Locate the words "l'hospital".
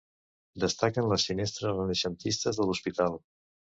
2.71-3.19